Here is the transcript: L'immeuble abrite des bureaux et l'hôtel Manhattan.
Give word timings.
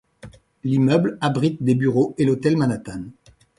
L'immeuble 0.63 1.19
abrite 1.21 1.61
des 1.61 1.75
bureaux 1.75 2.15
et 2.17 2.25
l'hôtel 2.25 2.57
Manhattan. 2.57 3.03